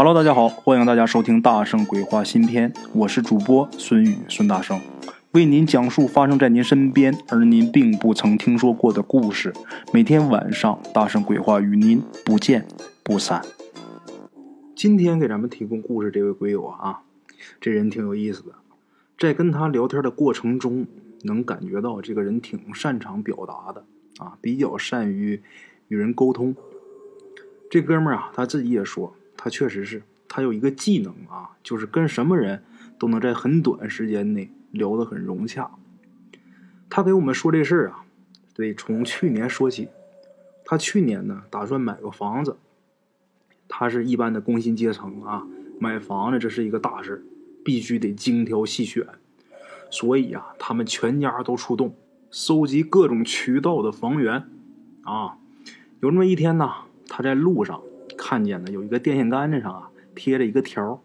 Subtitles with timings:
[0.00, 4.80] Hello，大家好，欢迎大家收听《大圣鬼话》新篇，我是主播孙宇孙大圣，
[5.32, 9.52] 为您讲述发生在您身边而您并不曾听说过的故事。
[9.92, 12.64] 每天晚上，《大圣鬼话》与您不见
[13.02, 13.42] 不散。
[14.76, 17.00] 今天给咱们提供故事这位鬼友啊，
[17.60, 18.52] 这人挺有意思的，
[19.18, 20.86] 在跟他聊天的过程中，
[21.24, 23.84] 能感觉到这个人挺擅长表达的
[24.24, 25.42] 啊，比较善于
[25.88, 26.54] 与人沟通。
[27.68, 29.12] 这哥们儿啊，他自己也说。
[29.40, 32.64] 他确实是，他有一个技能啊，就是跟什么人
[32.98, 35.70] 都能在很短时间内聊得很融洽。
[36.90, 38.04] 他给我们说这事儿啊，
[38.54, 39.88] 得从去年说起。
[40.64, 42.56] 他去年呢，打算买个房子。
[43.68, 45.46] 他是一般的工薪阶层啊，
[45.78, 47.24] 买房子这是一个大事
[47.64, 49.06] 必须得精挑细选。
[49.90, 51.94] 所以啊，他们全家都出动，
[52.30, 54.44] 收集各种渠道的房源。
[55.04, 55.38] 啊，
[56.00, 56.70] 有这么一天呢，
[57.06, 57.80] 他在路上。
[58.28, 61.00] 看见呢，有一个电线杆子上啊贴着一个条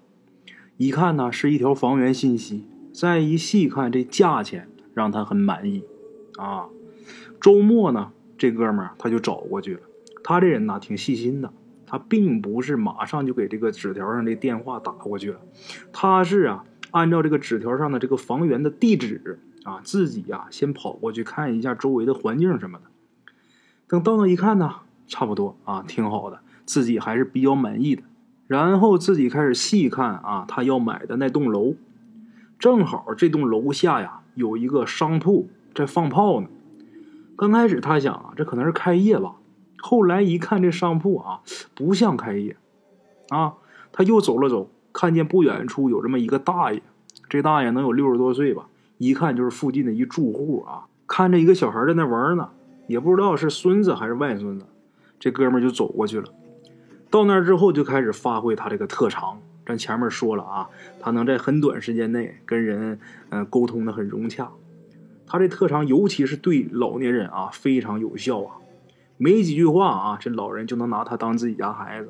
[0.75, 5.85] 一看呢是一条房源信息，再一细看这价钱让他很满意
[6.35, 6.67] 啊。
[7.39, 9.79] 周末呢，这哥们儿他就找过去了。
[10.21, 11.53] 他这人呢挺细心的，
[11.85, 15.39] 他并不是马上就给这个纸条上的电话打过去了，
[15.93, 22.83] 他是啊按照这个纸条上的这个房源的地址啊，自己呀先跑过去看一下周围的环境什么的。
[23.87, 26.41] 等到那一看呢，差不多啊，挺好的。
[26.65, 28.03] 自己还是比较满意的，
[28.47, 31.75] 然后自己开始细看啊，他要买的那栋楼，
[32.59, 36.47] 正好这栋楼下呀有一个商铺在放炮呢。
[37.35, 39.35] 刚开始他想啊，这可能是开业吧，
[39.79, 41.41] 后来一看这商铺啊
[41.73, 42.55] 不像开业，
[43.29, 43.55] 啊，
[43.91, 46.81] 他又走了走，看见不远处有这么一个大爷，
[47.27, 48.67] 这大爷能有六十多岁吧，
[48.99, 52.49] 一看就是附近的一住户啊，看着一个小孩在那玩呢，
[52.87, 54.65] 也不知道是孙子还是外孙子，
[55.19, 56.27] 这哥们就走过去了。
[57.13, 59.39] 到那之后，就开始发挥他这个特长。
[59.67, 60.67] 咱前面说了啊，
[60.99, 64.49] 他能在很短时间内跟人嗯沟通的很融洽。
[65.27, 68.57] 他这特长，尤其是对老年人啊，非常有效啊。
[69.17, 72.09] 没几句话啊，这老人就能拿他当自己家孩子。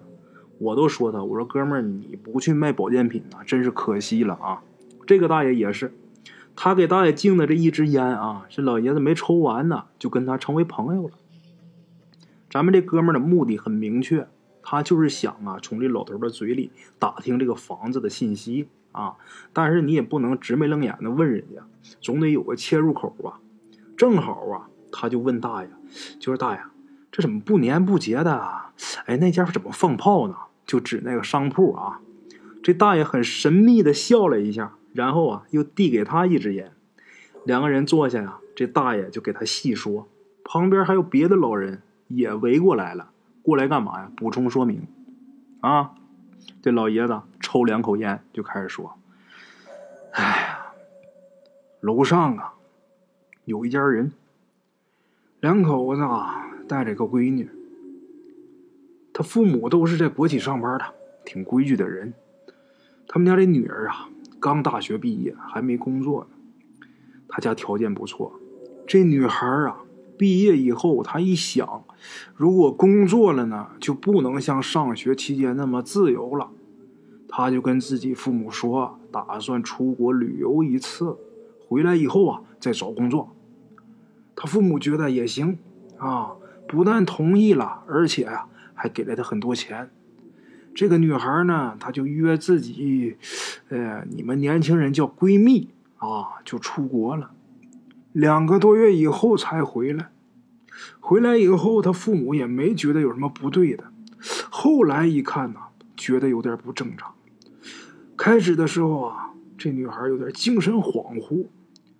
[0.58, 4.62] 我都说他，我说哥们儿，你不去卖保健品啊，真是可惜了啊。
[5.06, 5.94] 这个大爷也是，
[6.56, 11.16] 他给大爷敬的这一支烟啊，这老爷子没抽完呢，就跟他成为朋友了。
[12.50, 14.25] 咱们这哥们儿的目的很明确。
[14.63, 19.16] 他就是想啊，从这老头的嘴里打听这个房子的信息啊，
[19.51, 21.62] 但是你也不能直眉愣眼的问人家，
[22.01, 23.40] 总得有个切入口吧。
[23.96, 25.69] 正好啊，他就问大爷，
[26.19, 26.62] 就是大爷，
[27.12, 28.41] 这怎么不年不节的？
[29.06, 30.35] 哎，那家伙怎么放炮呢？
[30.66, 32.00] 就指那个商铺啊。
[32.63, 36.72] 这大爷很神秘的笑了一下，然后啊，又递给他一支烟。
[37.46, 40.07] 两个人坐下呀，这大爷就给他细说，
[40.44, 43.12] 旁边还有别的老人也围过来了。
[43.44, 44.09] 过来干嘛呀？
[44.16, 44.88] 补充说明，
[45.59, 45.96] 啊，
[46.62, 48.98] 这老爷子抽两口烟就开始说
[50.16, 50.74] ：“哎呀，
[51.82, 52.53] 楼上啊，
[53.44, 54.14] 有一家人，
[55.42, 57.50] 两口子啊带着个闺女，
[59.14, 60.86] 他父母都是在国企上班的，
[61.26, 62.14] 挺规矩的人。
[63.09, 64.08] 他们家这女儿啊，
[64.40, 66.88] 刚大学毕业，还没工作呢。
[67.28, 68.40] 他家条件不错，
[68.88, 69.84] 这女孩啊。”
[70.23, 71.84] 毕业以后，他一想，
[72.34, 76.50] 如果工作了呢，就不能像上学期间那么自由了。
[77.28, 81.17] 他就跟自己父母说，打算出国旅游一次，
[81.67, 83.35] 回来以后啊再找工作。
[84.34, 85.57] 他父母觉得也行
[85.97, 86.31] 啊，
[86.69, 89.91] 不但同意了，而且呀还给了他很多钱。
[90.73, 93.17] 这个女孩呢，她就约自己，
[93.67, 95.67] 呃，你们年轻人叫闺蜜
[95.97, 97.31] 啊，就出国了。
[98.13, 100.11] 两个多月以后才回来，
[101.00, 103.84] 回来以后他父母也没觉得有什么不对的，
[104.50, 105.59] 后来一看呢，
[105.95, 107.13] 觉得有点不正常。
[108.17, 111.47] 开始的时候啊，这女孩有点精神恍惚，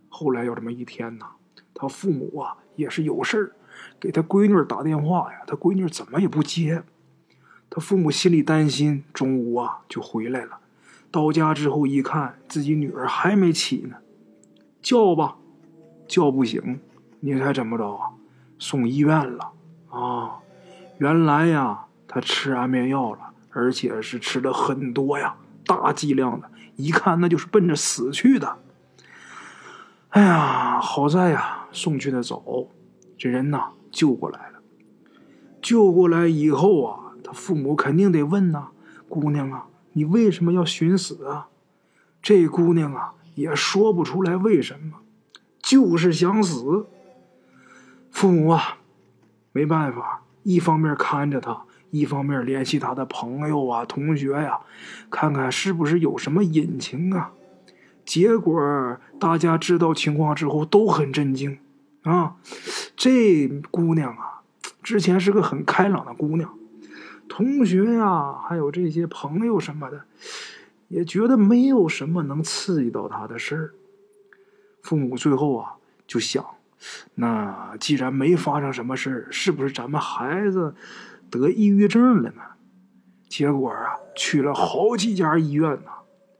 [0.10, 1.26] 后来有这么一天呢，
[1.74, 3.52] 他父母啊也是有事儿，
[4.00, 6.84] 给他闺女打电话呀，他闺女怎么也不接，
[7.70, 10.60] 他父母心里担心，中午啊就回来了，
[11.12, 13.98] 到家之后一看，自己女儿还没起呢，
[14.82, 15.38] 叫吧。
[16.06, 16.82] 叫不醒，
[17.22, 18.12] 你猜怎么着啊？
[18.64, 19.52] 送医院了
[19.90, 20.40] 啊！
[20.98, 28.60] 原来呀，他吃安眠药了，而且是吃了很多呀，大剂量的，一看那就是奔着死去的。
[30.12, 32.42] 哎呀，好在呀，送去的早，
[33.18, 34.60] 这人呐救过来了。
[35.62, 38.70] 救过来以后啊，他父母肯定得问呐
[39.10, 41.50] ：“姑娘啊，你为什么要寻死啊？”
[42.24, 45.00] 这姑娘啊也说不出来为什么。
[45.62, 46.88] 就是想死，
[48.24, 48.78] 父母啊，
[49.52, 54.62] 没办法，一方面看着他，一方面联系他的朋友啊、同学呀，
[55.12, 57.34] 看看是不是有什么隐情啊。
[58.06, 61.60] 结果大家知道情况之后都很震惊
[62.04, 62.38] 啊！
[62.96, 64.42] 这姑娘啊，
[64.82, 66.58] 之前是个很开朗的姑娘，
[67.28, 70.06] 同学呀，还有这些朋友什么的，
[70.88, 73.74] 也觉得没有什么能刺激到她的事儿。
[74.82, 75.74] 父母最后啊，
[76.08, 76.46] 就想，
[77.16, 80.76] 那既然没发生什么事儿，是不是咱们孩子
[81.30, 82.42] 得抑郁症了呢？
[83.30, 85.92] 结果啊，去了好几家医院呢，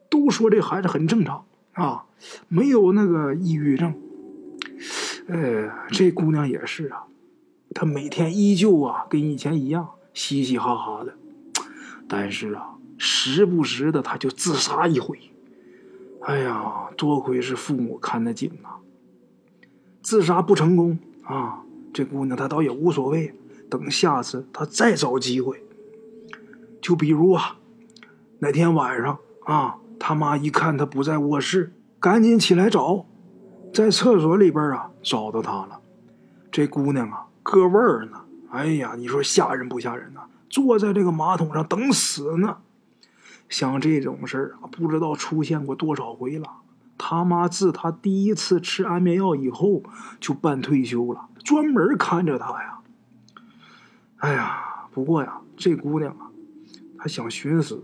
[0.10, 1.46] 都说这孩子很正常。
[1.74, 2.06] 啊，
[2.48, 3.96] 没有那个抑郁症。
[5.28, 7.06] 呃，这姑娘也是啊，
[7.74, 11.16] 她每天依旧啊跟以前一样嘻嘻哈哈的，
[12.08, 15.18] 但是啊，时不时的她就自杀一回。
[16.22, 18.70] 哎呀，多亏是父母看得紧呐，
[20.04, 23.34] 自杀不成功啊，这姑娘她倒也无所谓，
[23.70, 25.64] 等下次她再找机会。
[26.80, 27.56] 就比如啊，
[28.38, 29.78] 那天晚上啊。
[30.06, 33.06] 他妈一看她不在卧室，赶紧起来找，
[33.74, 35.80] 在厕所里边啊找到他了。
[36.52, 38.20] 这姑娘啊搁味儿呢，
[38.52, 40.20] 哎呀，你说吓人不吓人呐？
[40.50, 42.58] 坐在这个马桶上等死呢。
[43.48, 46.50] 像这种事儿啊，不知道出现过多少回了。
[47.06, 49.84] 他妈自他第一次吃安眠药以后
[50.22, 52.80] 就办退休了，专门看着他呀。
[54.20, 56.32] 哎呀，不过呀，这姑娘啊，
[56.98, 57.84] 她想寻死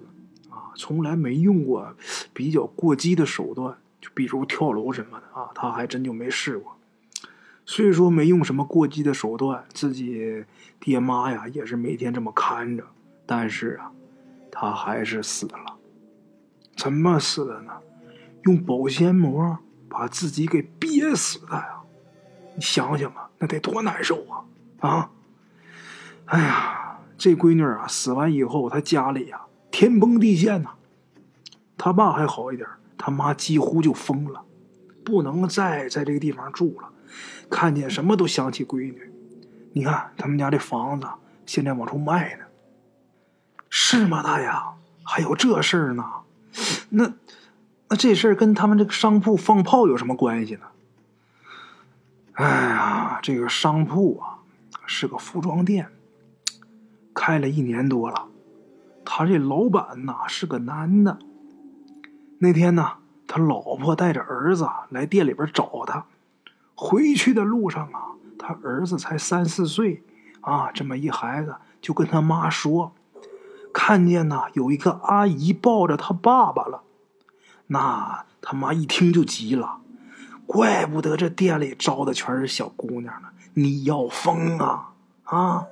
[0.50, 0.72] 啊。
[0.74, 1.94] 从来没用过
[2.32, 6.78] 比较过激的手段，就比如跳楼什么的啊，她还真就没试过。
[7.66, 10.46] 虽说没用什么过激的手段，自己
[10.80, 12.86] 爹妈呀也是每天这么看着，
[13.26, 13.92] 但是啊，
[14.50, 15.76] 他还是死了。
[16.78, 17.74] 怎么死的呢？
[18.44, 19.58] 用保鲜膜
[19.90, 21.82] 把自己给憋死的呀！
[22.56, 24.44] 你想想啊，那得多难受啊！
[24.80, 25.12] 啊！
[26.26, 29.42] 哎呀，这闺女啊，死完以后，她家里呀。
[29.72, 30.72] 天崩地陷呐！
[31.78, 34.44] 他爸还好一点，他妈几乎就疯了，
[35.06, 36.90] 不能再在这个地方住了。
[37.50, 39.12] 看见什么都想起闺女。
[39.74, 41.08] 你看他们家这房子
[41.46, 42.46] 现在往出卖呢，
[43.70, 44.50] 是吗，大爷？
[45.04, 46.04] 还有这事儿呢？
[46.90, 47.14] 那
[47.90, 50.62] 那这事儿跟他们这个商铺放炮有什么关系呢？
[52.34, 54.40] 哎呀，这个商铺啊
[54.86, 55.90] 是个服装店，
[57.14, 58.28] 开了一年多了。
[59.04, 61.18] 他这老板呐是个男的。
[62.38, 62.92] 那天呢，
[63.28, 66.06] 他老婆带着儿子来店里边找他。
[66.76, 70.04] 回去的路上啊，他儿子才三四岁
[70.42, 72.94] 啊，这么一孩子就跟他妈说，
[73.74, 76.84] 看见呐有一个阿姨抱着他爸爸了。
[77.72, 79.78] 那他妈一听就急了，
[80.46, 84.94] 怪不得这店里招的全是小姑娘呢，你要疯啊
[85.24, 85.66] 啊！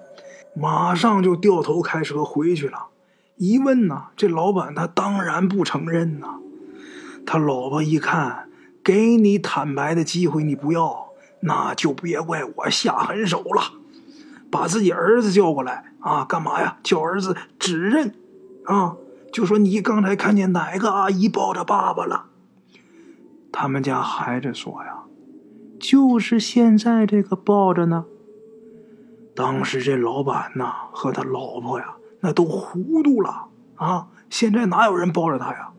[0.56, 2.88] 马上就掉头开车回去了。
[3.38, 6.40] 一问呢，这老板他当然不承认呐。
[7.26, 8.50] 他老婆一看，
[8.84, 11.10] 给你坦白的机会你不要，
[11.42, 13.74] 那就别怪我下狠手了。
[14.50, 16.78] 把自己儿子叫过来啊，干嘛呀？
[16.84, 18.16] 叫儿子指认
[18.66, 18.96] 啊，
[19.38, 22.26] 就说你刚才看见哪个阿姨抱着爸爸了？
[23.52, 25.04] 他们家孩子说呀，
[25.80, 28.06] 就是现在这个抱着呢。
[29.36, 31.98] 当时这老板呐和他老婆呀。
[32.22, 34.08] 那都糊涂了啊！
[34.28, 35.70] 现在哪有人抱着他呀？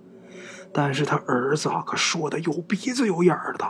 [0.72, 3.66] 但是他儿子啊可说的有鼻子有眼儿的，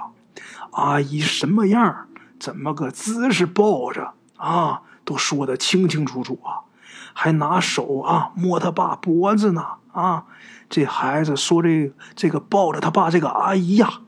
[0.72, 2.08] 阿姨什么样，
[2.38, 6.67] 怎么个姿势抱着啊，都说的清清楚楚啊！
[7.12, 10.24] 还拿手啊摸他爸脖子呢啊！
[10.70, 14.00] 这孩子说这这个抱着他爸这个阿姨呀，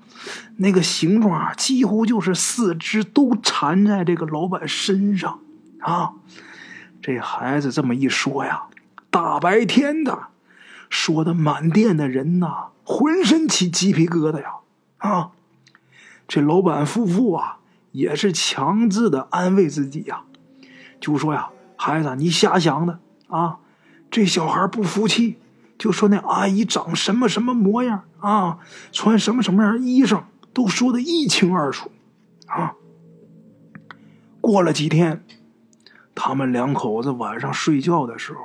[0.57, 5.41] 那个形状几乎就是四肢都缠在这个老板身上
[5.81, 6.13] 啊！
[7.03, 8.65] 这孩子这么一说呀，
[9.11, 10.29] 大白天的，
[10.91, 14.57] 说的满店的人呐，浑身起鸡皮疙瘩呀！
[14.99, 15.31] 啊，
[16.29, 17.57] 这老板夫妇啊，
[17.93, 20.25] 也是强制的安慰自己呀，
[21.01, 21.49] 就说呀，
[21.83, 23.61] 孩子，你瞎想的啊！
[24.11, 25.39] 这小孩不服气，
[25.79, 28.59] 就说那阿姨长什么什么模样啊，
[28.93, 31.91] 穿什么什么样衣裳，都说的一清二楚
[32.49, 32.75] 啊。
[34.43, 35.25] 过了几天。
[36.15, 38.41] 他们两口子晚上睡觉的时候，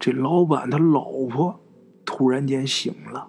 [0.00, 1.60] 这老板他老婆
[2.04, 3.28] 突然间醒了，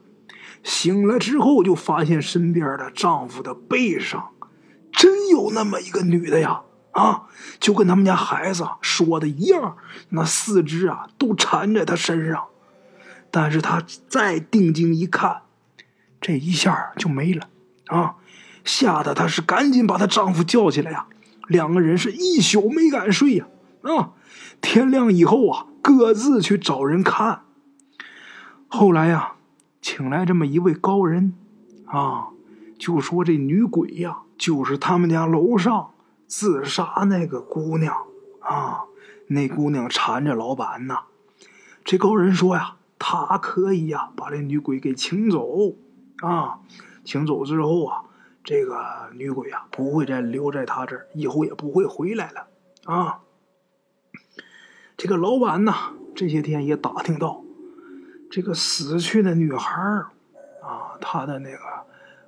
[0.63, 4.31] 醒了之后就发现身边的丈夫的背上
[4.91, 6.63] 真有那么一个女的呀！
[6.99, 7.23] 啊，
[7.59, 9.77] 就跟他们家孩子说的一样，
[10.09, 12.45] 那四肢啊都缠在他身上。
[13.31, 15.41] 但是她再定睛一看，
[16.19, 17.47] 这一下就没了
[17.85, 18.15] 啊！
[18.65, 21.05] 吓得她是赶紧把她丈夫叫起来呀。
[21.47, 23.47] 两个人是一宿没敢睡呀，
[23.83, 24.13] 啊，
[24.61, 27.41] 天亮以后啊，各自去找人看。
[28.67, 29.33] 后来呀，
[29.81, 31.33] 请来这么一位高人，
[31.85, 32.29] 啊，
[32.79, 35.91] 就说这女鬼呀，就是他们家楼上
[36.29, 37.93] 自杀那个姑娘
[38.39, 38.85] 啊。
[39.27, 40.99] 那姑娘缠着老板呢。
[41.83, 45.75] 这高人说呀，他可以呀，把这女鬼给请走
[46.21, 46.61] 啊。
[47.03, 48.03] 请走之后啊，
[48.43, 52.47] 这个女鬼啊，不会再留在他这儿，以后也不会回来了
[52.85, 53.21] 啊。
[54.95, 55.73] 这个老板呢，
[56.15, 57.43] 这些天也打听到。
[58.29, 59.81] 这个死去的女孩
[60.61, 61.59] 啊，她的那个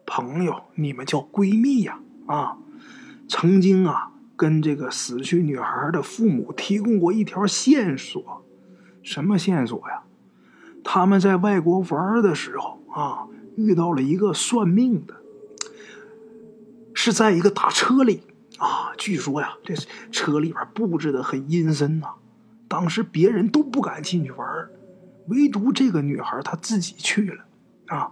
[0.06, 2.58] 朋友，你们叫闺蜜呀，啊，
[3.32, 8.44] 曾经啊跟这个死去女孩的父母提供过一条线索，
[9.02, 10.04] 什么线索呀？
[10.84, 15.16] 他们在外国玩的时候啊，遇到了一个算命的，
[16.94, 18.24] 是在一个大车里
[18.58, 19.76] 啊，据说呀，这
[20.12, 22.10] 车里边布置的很阴森呐，
[22.68, 24.68] 当时别人都不敢进去玩
[25.28, 27.46] 唯独这个女孩她自己去了，
[27.88, 28.12] 啊，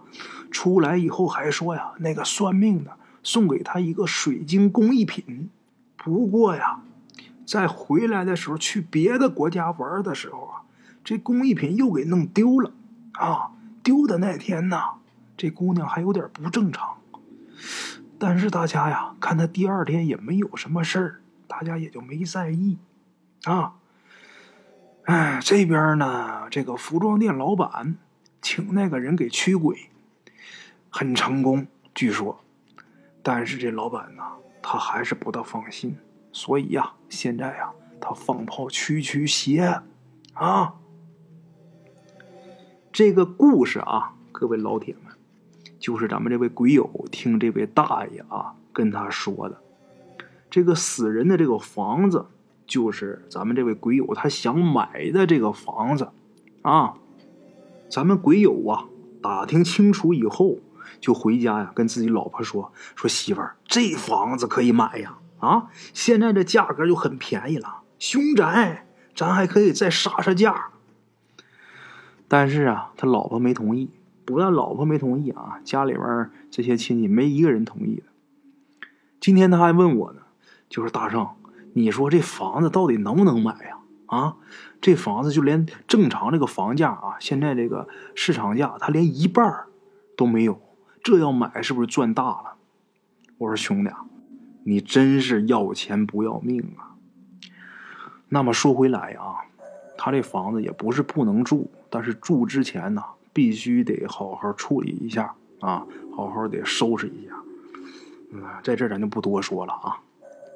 [0.50, 2.92] 出来以后还说呀，那个算命的
[3.30, 5.52] 送给他一个水晶工艺品。
[5.96, 6.82] 不过呀，
[7.46, 10.64] 在回来的时候去别的国家玩的时候啊，
[11.04, 12.72] 这工艺品又给弄丢了。
[13.12, 13.52] 啊，
[13.84, 14.82] 丢的那天呢，
[15.38, 16.98] 这姑娘还有点不正常。
[18.18, 22.80] 但是大家呀，看她第二天也没有什么事儿，大家也就没在意。
[23.44, 23.76] 啊。
[25.04, 27.96] 哎，这边呢，这个服装店老板
[28.42, 29.92] 请那个人给驱鬼，
[30.90, 32.42] 很成功，据说。
[33.22, 34.24] 但是这老板呢，
[34.62, 35.98] 他还是不大放心，
[36.32, 39.82] 所以呀，现在呀，他放炮驱驱邪
[40.34, 40.76] 啊。
[42.92, 45.14] 这个故事啊，各位老铁们，
[45.80, 49.62] 就是咱们这位鬼友听这位大爷啊跟他说的，
[50.50, 52.26] 这个死人的这个房子。
[52.68, 56.10] 就是咱们这位鬼友他想买的这个房子，
[56.62, 56.94] 啊，
[57.90, 58.86] 咱们鬼友啊
[59.24, 60.60] 打听清楚以后，
[61.00, 70.72] 就回家呀跟自己老婆说说媳妇儿，这房子可以买呀，啊，现在这价格就很便宜了，凶宅，咱还可以再杀杀价。
[72.28, 73.90] 但是啊，他老婆没同意，
[74.26, 78.04] 不但老婆没同意啊，家里边这些亲戚没一个人同意的。
[79.20, 80.22] 今天他还问我呢，
[80.70, 81.28] 就是大圣。
[81.74, 83.78] 你说这房子到底能不能买呀？
[84.06, 84.36] 啊，
[84.82, 89.66] 这房子就连正常这个房价啊，现在这个市场价，它连一半
[90.18, 90.62] 都没有。
[91.10, 92.54] 这要买是不是赚大了？
[93.40, 93.90] 我说兄弟，
[94.64, 96.94] 你真是要钱不要命啊！
[98.28, 99.42] 那么说回来啊，
[99.98, 105.84] 他这房子也不是不能住，但是住之前呢，必须得好好处理一下啊，
[106.16, 107.34] 好好得收拾一下。
[108.32, 109.98] 嗯，在这咱就不多说了啊。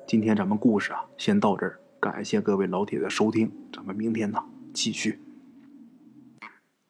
[0.05, 1.79] 今天咱们故事啊，先到这儿。
[1.99, 5.19] 感谢各位老铁的收听，咱们明天呢继续。